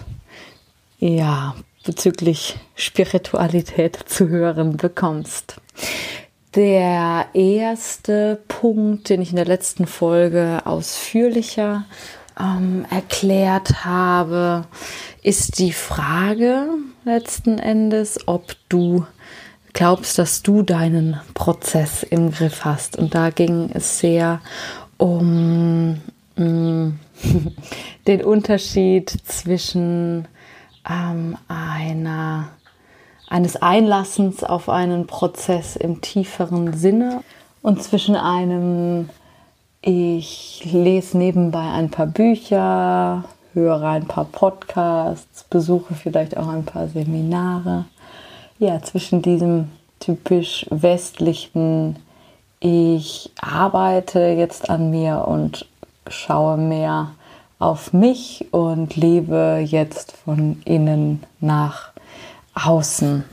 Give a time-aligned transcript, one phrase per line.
[1.09, 5.61] ja, bezüglich Spiritualität zu hören bekommst.
[6.56, 11.86] Der erste Punkt, den ich in der letzten Folge ausführlicher
[12.39, 14.66] ähm, erklärt habe,
[15.21, 16.67] ist die Frage
[17.04, 19.05] letzten Endes, ob du
[19.73, 22.98] glaubst, dass du deinen Prozess im Griff hast.
[22.98, 24.39] Und da ging es sehr
[24.98, 26.02] um
[26.38, 26.88] mm,
[28.08, 30.27] den Unterschied zwischen
[30.89, 32.49] ähm, einer,
[33.29, 37.21] eines Einlassens auf einen Prozess im tieferen Sinne
[37.61, 39.09] und zwischen einem,
[39.81, 43.23] ich lese nebenbei ein paar Bücher,
[43.53, 47.85] höre ein paar Podcasts, besuche vielleicht auch ein paar Seminare.
[48.59, 49.69] Ja, zwischen diesem
[49.99, 51.97] typisch westlichen,
[52.59, 55.65] ich arbeite jetzt an mir und
[56.07, 57.11] schaue mehr
[57.60, 61.92] auf mich und lebe jetzt von innen nach
[62.54, 63.23] außen.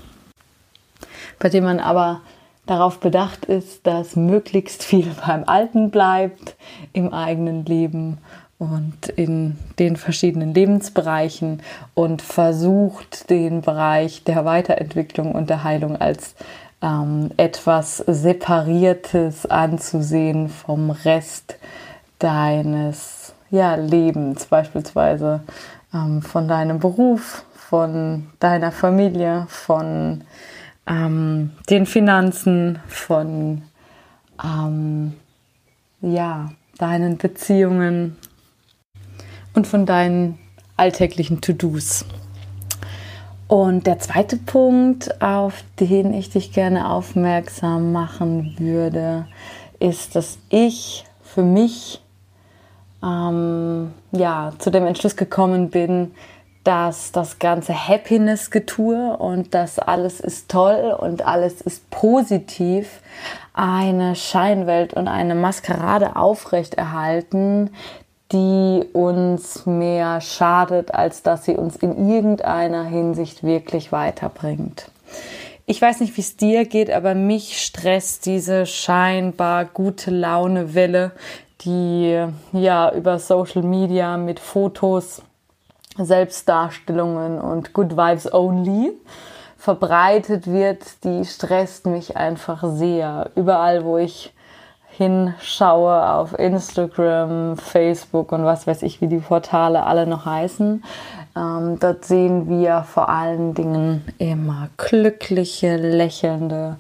[1.38, 2.20] Bei dem man aber
[2.66, 6.56] darauf bedacht ist, dass möglichst viel beim Alten bleibt
[6.92, 8.18] im eigenen Leben
[8.58, 11.62] und in den verschiedenen Lebensbereichen
[11.94, 16.36] und versucht den Bereich der Weiterentwicklung und der Heilung als
[16.80, 21.56] ähm, etwas Separiertes anzusehen vom Rest
[22.20, 25.42] deines ja, Lebens, beispielsweise
[25.94, 30.24] ähm, von deinem Beruf, von deiner Familie, von
[30.86, 33.62] ähm, den Finanzen, von
[34.42, 35.12] ähm,
[36.00, 38.16] ja, deinen Beziehungen
[39.54, 40.38] und von deinen
[40.78, 42.06] alltäglichen To-Dos.
[43.48, 49.26] Und der zweite Punkt, auf den ich dich gerne aufmerksam machen würde,
[49.78, 52.02] ist, dass ich für mich
[53.02, 56.12] ähm, ja, zu dem Entschluss gekommen bin,
[56.64, 63.00] dass das ganze Happiness-Getue und das alles ist toll und alles ist positiv
[63.52, 67.70] eine Scheinwelt und eine Maskerade aufrechterhalten,
[68.30, 74.90] die uns mehr schadet, als dass sie uns in irgendeiner Hinsicht wirklich weiterbringt.
[75.66, 81.12] Ich weiß nicht, wie es dir geht, aber mich stresst diese scheinbar gute Laune-Welle,
[81.64, 85.22] die ja über Social Media mit Fotos,
[85.96, 88.92] Selbstdarstellungen und Good Vibes Only
[89.58, 93.30] verbreitet wird, die stresst mich einfach sehr.
[93.36, 94.32] Überall, wo ich
[94.88, 100.82] hinschaue auf Instagram, Facebook und was weiß ich, wie die Portale alle noch heißen,
[101.34, 106.76] ähm, dort sehen wir vor allen Dingen immer glückliche, lächelnde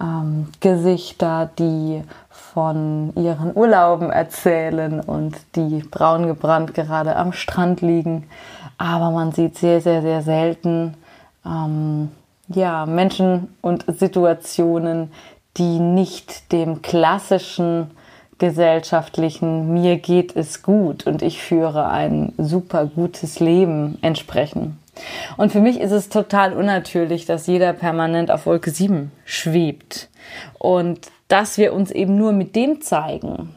[0.00, 8.24] ähm, Gesichter, die von ihren Urlauben erzählen und die braun gebrannt gerade am Strand liegen.
[8.78, 10.94] Aber man sieht sehr, sehr, sehr selten
[11.44, 12.10] ähm,
[12.48, 15.12] ja, Menschen und Situationen,
[15.56, 17.90] die nicht dem klassischen
[18.38, 24.78] gesellschaftlichen mir geht es gut und ich führe ein super gutes Leben entsprechen.
[25.36, 30.08] Und für mich ist es total unnatürlich, dass jeder permanent auf Wolke 7 schwebt
[30.58, 33.56] und dass wir uns eben nur mit dem zeigen,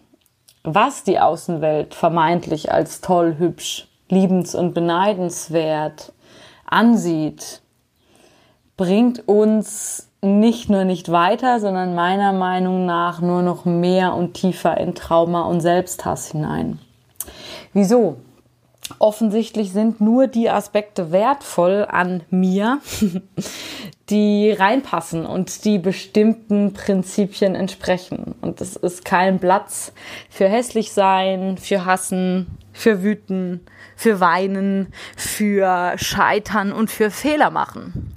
[0.63, 6.13] was die Außenwelt vermeintlich als toll, hübsch, liebens- und beneidenswert
[6.65, 7.61] ansieht,
[8.77, 14.77] bringt uns nicht nur nicht weiter, sondern meiner Meinung nach nur noch mehr und tiefer
[14.77, 16.79] in Trauma und Selbsthass hinein.
[17.73, 18.17] Wieso?
[18.99, 22.79] Offensichtlich sind nur die Aspekte wertvoll an mir,
[24.09, 28.35] die reinpassen und die bestimmten Prinzipien entsprechen.
[28.41, 29.93] Und es ist kein Platz
[30.29, 33.61] für hässlich sein, für hassen, für wüten,
[33.95, 38.13] für weinen, für scheitern und für Fehler machen.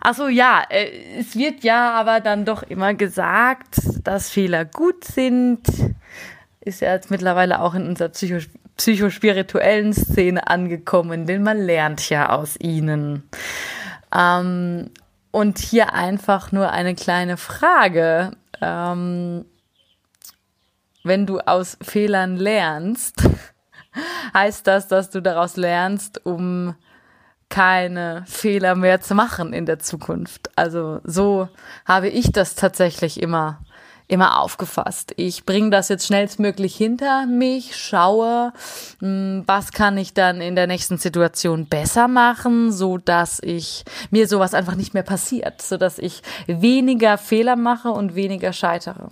[0.00, 5.62] Also ja, äh, es wird ja aber dann doch immer gesagt, dass Fehler gut sind.
[6.60, 8.38] Ist ja jetzt mittlerweile auch in unserer Psycho
[8.76, 13.28] psychospirituellen Szene angekommen, denn man lernt ja aus ihnen.
[14.14, 14.90] Ähm,
[15.30, 18.32] und hier einfach nur eine kleine Frage.
[18.60, 19.44] Ähm,
[21.04, 23.22] wenn du aus Fehlern lernst,
[24.34, 26.74] heißt das, dass du daraus lernst, um
[27.48, 30.50] keine Fehler mehr zu machen in der Zukunft.
[30.56, 31.48] Also so
[31.84, 33.60] habe ich das tatsächlich immer
[34.08, 35.12] immer aufgefasst.
[35.16, 38.52] Ich bringe das jetzt schnellstmöglich hinter mich, schaue,
[39.00, 44.28] hm, was kann ich dann in der nächsten Situation besser machen, so dass ich mir
[44.28, 49.08] sowas einfach nicht mehr passiert, so dass ich weniger Fehler mache und weniger scheitere.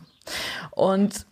[0.71, 1.27] Und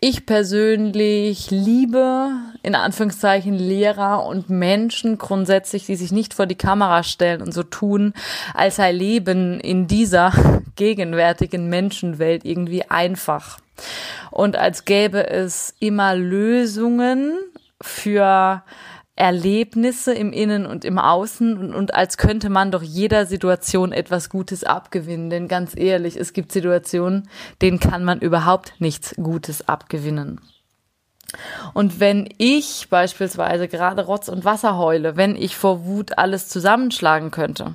[0.00, 2.30] ich persönlich liebe
[2.62, 7.62] in Anführungszeichen Lehrer und Menschen grundsätzlich, die sich nicht vor die Kamera stellen und so
[7.62, 8.14] tun,
[8.54, 10.32] als sei Leben in dieser
[10.76, 13.58] gegenwärtigen Menschenwelt irgendwie einfach.
[14.30, 17.38] Und als gäbe es immer Lösungen
[17.80, 18.62] für
[19.20, 24.30] Erlebnisse im Innen und im Außen und, und, als könnte man doch jeder Situation etwas
[24.30, 25.28] Gutes abgewinnen.
[25.28, 27.28] Denn ganz ehrlich, es gibt Situationen,
[27.60, 30.40] denen kann man überhaupt nichts Gutes abgewinnen.
[31.74, 37.30] Und wenn ich beispielsweise gerade Rotz und Wasser heule, wenn ich vor Wut alles zusammenschlagen
[37.30, 37.74] könnte,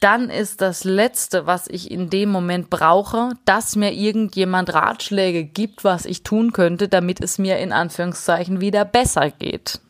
[0.00, 5.84] dann ist das Letzte, was ich in dem Moment brauche, dass mir irgendjemand Ratschläge gibt,
[5.84, 9.80] was ich tun könnte, damit es mir in Anführungszeichen wieder besser geht.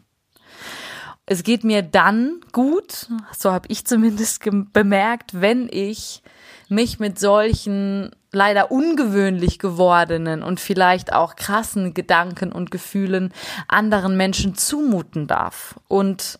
[1.31, 4.43] Es geht mir dann gut, so habe ich zumindest
[4.73, 6.23] bemerkt, wenn ich
[6.71, 13.35] mich mit solchen leider ungewöhnlich gewordenen und vielleicht auch krassen Gedanken und Gefühlen
[13.69, 15.79] anderen Menschen zumuten darf.
[15.87, 16.39] Und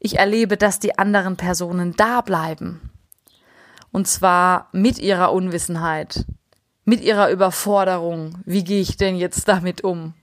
[0.00, 2.90] ich erlebe, dass die anderen Personen da bleiben.
[3.92, 6.24] Und zwar mit ihrer Unwissenheit,
[6.84, 8.38] mit ihrer Überforderung.
[8.44, 10.14] Wie gehe ich denn jetzt damit um?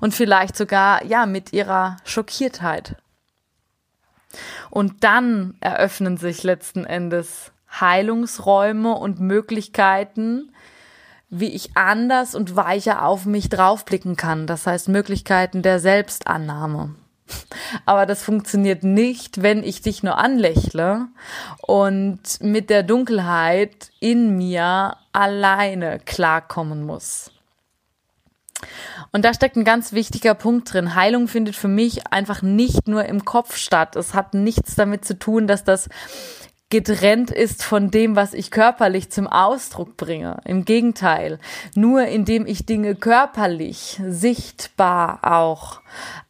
[0.00, 2.94] Und vielleicht sogar, ja, mit ihrer Schockiertheit.
[4.70, 10.52] Und dann eröffnen sich letzten Endes Heilungsräume und Möglichkeiten,
[11.30, 14.46] wie ich anders und weicher auf mich draufblicken kann.
[14.46, 16.94] Das heißt Möglichkeiten der Selbstannahme.
[17.84, 21.08] Aber das funktioniert nicht, wenn ich dich nur anlächle
[21.60, 27.30] und mit der Dunkelheit in mir alleine klarkommen muss.
[29.12, 30.94] Und da steckt ein ganz wichtiger Punkt drin.
[30.94, 33.96] Heilung findet für mich einfach nicht nur im Kopf statt.
[33.96, 35.88] Es hat nichts damit zu tun, dass das
[36.70, 40.38] getrennt ist von dem, was ich körperlich zum Ausdruck bringe.
[40.44, 41.38] Im Gegenteil,
[41.74, 45.80] nur indem ich Dinge körperlich, sichtbar auch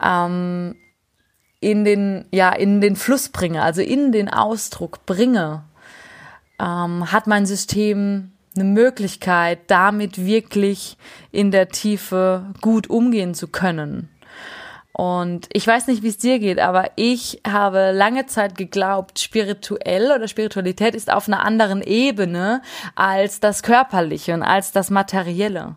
[0.02, 0.76] ähm,
[1.60, 5.64] in den ja in den Fluss bringe, also in den Ausdruck bringe,
[6.60, 10.96] ähm, hat mein System eine Möglichkeit, damit wirklich
[11.30, 14.08] in der Tiefe gut umgehen zu können.
[14.92, 20.10] Und ich weiß nicht, wie es dir geht, aber ich habe lange Zeit geglaubt, spirituell
[20.10, 22.62] oder Spiritualität ist auf einer anderen Ebene
[22.96, 25.76] als das Körperliche und als das Materielle.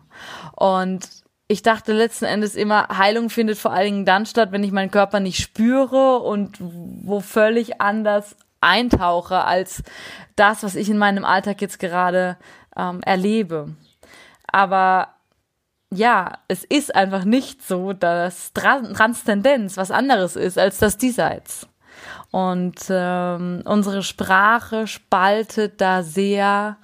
[0.56, 1.08] Und
[1.46, 4.90] ich dachte letzten Endes immer, Heilung findet vor allen Dingen dann statt, wenn ich meinen
[4.90, 9.84] Körper nicht spüre und wo völlig anders eintauche als
[10.34, 12.38] das, was ich in meinem Alltag jetzt gerade
[12.76, 13.74] ähm, erlebe.
[14.46, 15.08] Aber
[15.90, 21.66] ja, es ist einfach nicht so, dass Transzendenz was anderes ist als das Diesseits.
[22.30, 26.78] Und ähm, unsere Sprache spaltet da sehr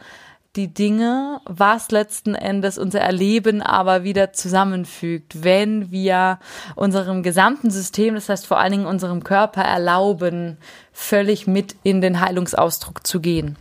[0.56, 6.38] die Dinge, was letzten Endes unser Erleben aber wieder zusammenfügt, wenn wir
[6.74, 10.58] unserem gesamten System, das heißt vor allen Dingen unserem Körper erlauben,
[10.92, 13.56] völlig mit in den Heilungsausdruck zu gehen.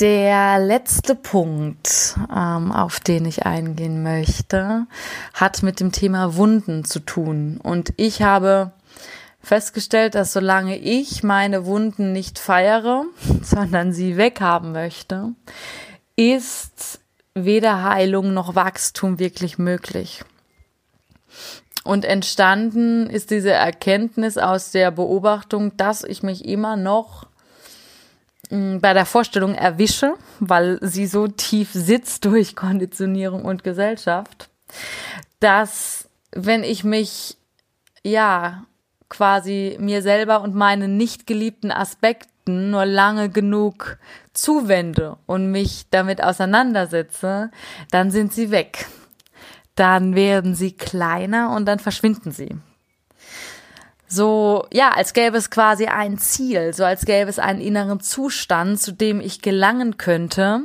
[0.00, 4.86] Der letzte Punkt, ähm, auf den ich eingehen möchte,
[5.34, 7.60] hat mit dem Thema Wunden zu tun.
[7.62, 8.72] Und ich habe
[9.42, 13.04] festgestellt, dass solange ich meine Wunden nicht feiere,
[13.42, 15.34] sondern sie weghaben möchte,
[16.16, 17.00] ist
[17.34, 20.24] weder Heilung noch Wachstum wirklich möglich.
[21.84, 27.26] Und entstanden ist diese Erkenntnis aus der Beobachtung, dass ich mich immer noch
[28.52, 34.50] bei der Vorstellung erwische, weil sie so tief sitzt durch Konditionierung und Gesellschaft,
[35.40, 37.36] dass wenn ich mich
[38.04, 38.64] ja
[39.08, 43.98] quasi mir selber und meinen nicht geliebten Aspekten nur lange genug
[44.32, 47.50] zuwende und mich damit auseinandersetze,
[47.90, 48.86] dann sind sie weg.
[49.76, 52.56] Dann werden sie kleiner und dann verschwinden sie.
[54.14, 58.78] So, ja, als gäbe es quasi ein Ziel, so als gäbe es einen inneren Zustand,
[58.78, 60.64] zu dem ich gelangen könnte,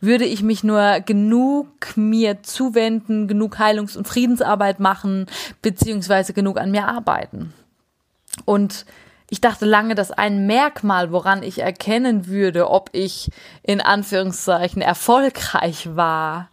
[0.00, 5.26] würde ich mich nur genug mir zuwenden, genug Heilungs- und Friedensarbeit machen,
[5.62, 7.52] beziehungsweise genug an mir arbeiten.
[8.44, 8.86] Und
[9.28, 13.30] ich dachte lange, dass ein Merkmal, woran ich erkennen würde, ob ich
[13.62, 16.48] in Anführungszeichen erfolgreich war,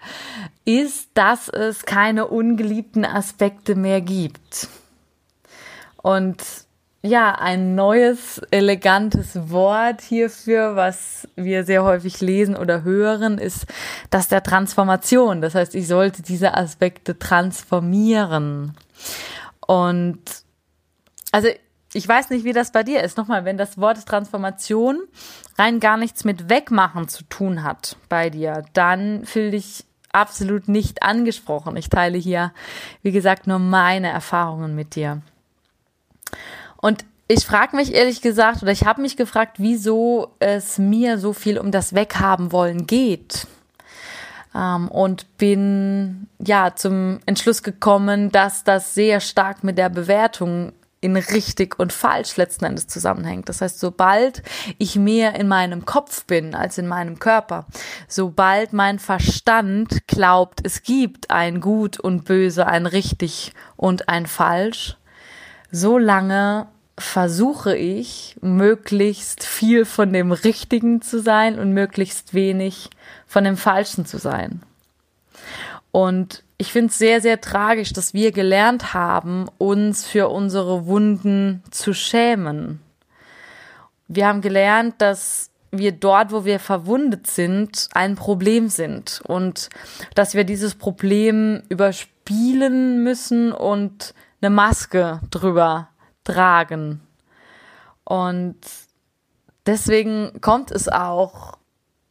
[0.65, 4.67] ist, dass es keine ungeliebten Aspekte mehr gibt.
[6.07, 6.41] Und
[7.03, 13.65] ja, ein neues, elegantes Wort hierfür, was wir sehr häufig lesen oder hören, ist
[14.09, 15.41] das der Transformation.
[15.41, 18.73] Das heißt, ich sollte diese Aspekte transformieren.
[19.67, 20.21] Und
[21.33, 21.49] also
[21.91, 23.17] ich weiß nicht, wie das bei dir ist.
[23.17, 25.01] Nochmal, wenn das Wort Transformation
[25.57, 29.83] rein gar nichts mit Wegmachen zu tun hat bei dir, dann fühl dich
[30.13, 31.75] absolut nicht angesprochen.
[31.75, 32.53] Ich teile hier,
[33.01, 35.21] wie gesagt, nur meine Erfahrungen mit dir.
[36.77, 41.33] Und ich frage mich ehrlich gesagt, oder ich habe mich gefragt, wieso es mir so
[41.33, 43.47] viel um das Weghaben wollen geht.
[44.55, 51.15] Ähm, und bin ja zum Entschluss gekommen, dass das sehr stark mit der Bewertung in
[51.15, 53.49] richtig und falsch letzten Endes zusammenhängt.
[53.49, 54.41] Das heißt, sobald
[54.77, 57.65] ich mehr in meinem Kopf bin als in meinem Körper,
[58.07, 64.97] sobald mein Verstand glaubt, es gibt ein Gut und Böse, ein richtig und ein falsch,
[65.71, 72.89] so lange versuche ich, möglichst viel von dem Richtigen zu sein und möglichst wenig
[73.27, 74.63] von dem Falschen zu sein.
[75.91, 81.63] Und ich finde es sehr, sehr tragisch, dass wir gelernt haben, uns für unsere Wunden
[81.69, 82.79] zu schämen.
[84.07, 89.69] Wir haben gelernt, dass wir dort, wo wir verwundet sind, ein Problem sind und
[90.15, 95.89] dass wir dieses Problem überspielen müssen und eine Maske drüber
[96.23, 97.01] tragen.
[98.03, 98.57] Und
[99.65, 101.57] deswegen kommt es auch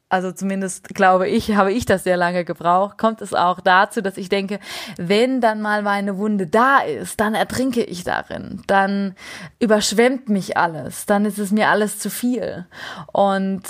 [0.08, 4.16] also zumindest glaube ich, habe ich das sehr lange gebraucht, kommt es auch dazu, dass
[4.16, 4.60] ich denke,
[4.96, 9.16] wenn dann mal meine Wunde da ist, dann ertrinke ich darin, dann
[9.58, 12.66] überschwemmt mich alles, dann ist es mir alles zu viel.
[13.12, 13.62] Und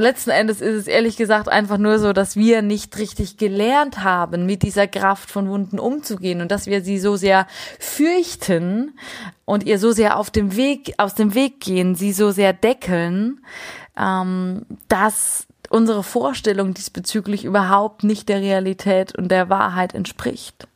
[0.00, 4.46] letzten Endes ist es ehrlich gesagt einfach nur so, dass wir nicht richtig gelernt haben,
[4.46, 7.46] mit dieser Kraft von Wunden umzugehen und dass wir sie so sehr
[7.78, 8.98] fürchten
[9.44, 13.44] und ihr so sehr auf dem Weg, aus dem Weg gehen, sie so sehr deckeln,
[13.96, 20.66] ähm, dass unsere Vorstellung diesbezüglich überhaupt nicht der Realität und der Wahrheit entspricht.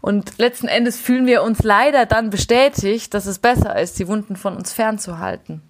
[0.00, 4.36] Und letzten Endes fühlen wir uns leider dann bestätigt, dass es besser ist, die Wunden
[4.36, 5.67] von uns fernzuhalten.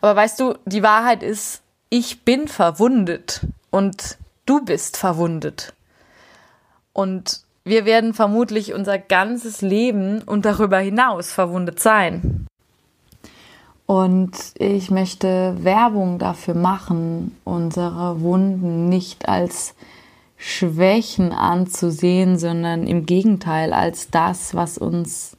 [0.00, 5.72] Aber weißt du, die Wahrheit ist, ich bin verwundet und du bist verwundet.
[6.92, 12.46] Und wir werden vermutlich unser ganzes Leben und darüber hinaus verwundet sein.
[13.86, 19.74] Und ich möchte Werbung dafür machen, unsere Wunden nicht als
[20.36, 25.35] Schwächen anzusehen, sondern im Gegenteil als das, was uns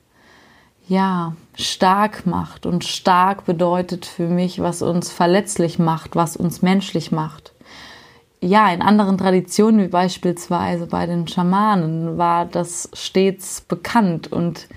[0.88, 2.66] ja stark macht.
[2.66, 7.54] Und stark bedeutet für mich, was uns verletzlich macht, was uns menschlich macht.
[8.40, 14.32] Ja, in anderen Traditionen, wie beispielsweise bei den Schamanen, war das stets bekannt.
[14.32, 14.68] Und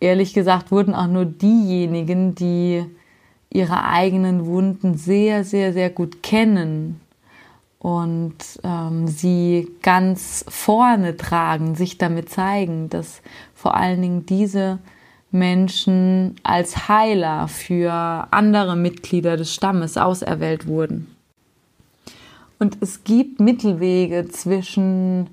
[0.00, 2.84] ehrlich gesagt wurden auch nur diejenigen, die
[3.50, 7.00] ihre eigenen Wunden sehr, sehr, sehr gut kennen
[7.78, 13.20] und ähm, sie ganz vorne tragen, sich damit zeigen, dass
[13.54, 14.78] vor allen Dingen diese
[15.34, 17.92] Menschen als Heiler für
[18.30, 21.14] andere Mitglieder des Stammes auserwählt wurden.
[22.58, 25.28] Und es gibt Mittelwege zwischen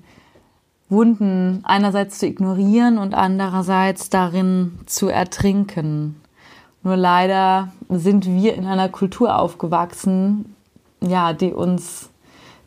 [0.88, 6.20] Wunden einerseits zu ignorieren und andererseits darin zu ertrinken.
[6.82, 10.56] Nur leider sind wir in einer Kultur aufgewachsen,
[11.00, 12.10] ja, die uns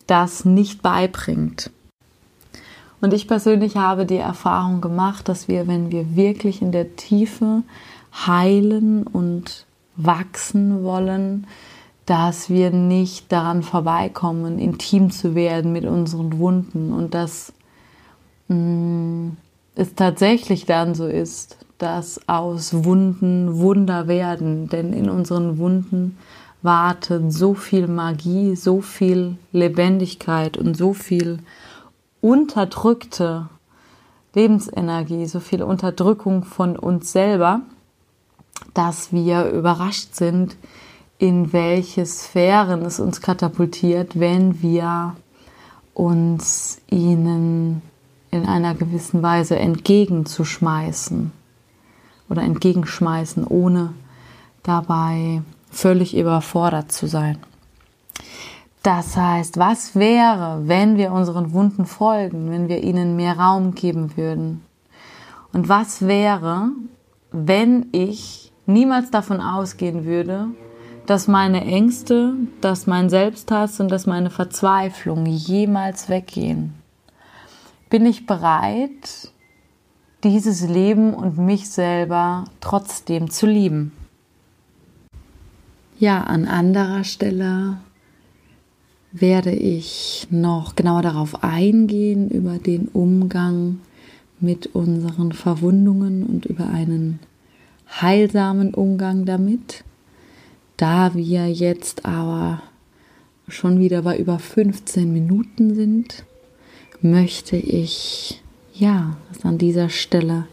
[0.08, 1.70] das nicht beibringt.
[3.01, 7.63] Und ich persönlich habe die Erfahrung gemacht, dass wir, wenn wir wirklich in der Tiefe
[8.25, 11.47] heilen und wachsen wollen,
[12.05, 16.93] dass wir nicht daran vorbeikommen, intim zu werden mit unseren Wunden.
[16.93, 17.53] Und dass
[18.47, 19.37] mh, mm,
[19.75, 26.17] es tatsächlich dann so ist, dass aus Wunden Wunder werden, denn in unseren Wunden
[26.61, 31.39] wartet so viel Magie, so viel Lebendigkeit und so viel
[32.25, 33.50] unterdrückte
[34.34, 37.62] Lebensenergie, so viel Unterdrückung von uns selber,
[38.74, 40.58] dass wir überrascht sind,
[41.20, 45.15] in welche Sphären es uns katapultiert, wenn wir
[45.94, 47.84] uns ihnen
[48.32, 51.32] in einer gewissen Weise entgegenzuschmeißen
[52.27, 53.94] oder entgegenschmeißen, ohne
[54.63, 57.38] dabei völlig überfordert zu sein.
[58.86, 64.15] Das heißt, was wäre, wenn wir unseren Wunden folgen, wenn wir ihnen mehr Raum geben
[64.15, 64.63] würden?
[65.51, 66.70] Und was wäre,
[67.32, 70.50] wenn ich niemals davon ausgehen würde,
[71.08, 76.75] dass meine Ängste, dass mein Selbsthass und dass meine Verzweiflung jemals weggehen?
[77.89, 79.32] Bin ich bereit,
[80.24, 83.94] dieses Leben und mich selber trotzdem zu lieben?
[85.98, 87.77] Ja, an anderer Stelle
[89.19, 93.79] werde ich noch genauer darauf eingehen, über den Umgang
[94.39, 97.19] mit unseren Verwundungen und über einen
[98.01, 99.84] heilsamen Umgang damit.
[100.75, 102.62] Da wir jetzt aber
[103.48, 106.25] schon wieder bei über 15 Minuten sind,
[107.01, 108.41] möchte ich
[108.74, 110.48] ja es an dieser Stelle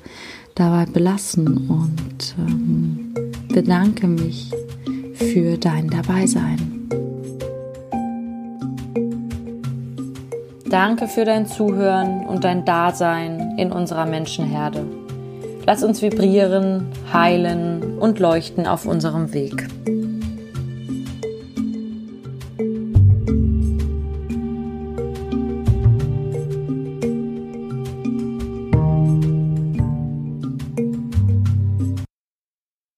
[0.55, 3.15] dabei belassen und ähm,
[3.49, 4.53] bedanke mich
[5.15, 6.82] für dein Dabeisein.
[10.73, 14.87] Danke für dein Zuhören und dein Dasein in unserer Menschenherde.
[15.67, 19.69] Lass uns vibrieren, heilen und leuchten auf unserem Weg.